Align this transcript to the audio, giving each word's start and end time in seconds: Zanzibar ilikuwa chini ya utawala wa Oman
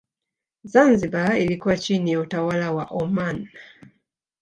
Zanzibar 0.63 1.37
ilikuwa 1.41 1.77
chini 1.77 2.11
ya 2.11 2.19
utawala 2.19 2.71
wa 2.71 2.83
Oman 2.85 3.47